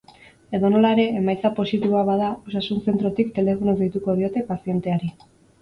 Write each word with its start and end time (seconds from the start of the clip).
Edonola 0.59 0.93
ere, 0.95 1.03
emaitza 1.19 1.51
positiboa 1.59 2.01
bada, 2.09 2.31
osasun 2.53 2.81
zentrotik 2.89 3.31
telefonoz 3.39 3.79
deituko 3.85 4.21
diote 4.23 4.45
pazienteari. 4.53 5.13